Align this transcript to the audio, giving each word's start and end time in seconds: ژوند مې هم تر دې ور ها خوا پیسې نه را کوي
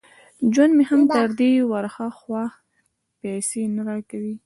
ژوند 0.53 0.73
مې 0.77 0.85
هم 0.91 1.01
تر 1.15 1.27
دې 1.39 1.51
ور 1.71 1.85
ها 1.95 2.07
خوا 2.17 2.43
پیسې 3.21 3.61
نه 3.75 3.81
را 3.87 3.97
کوي 4.09 4.33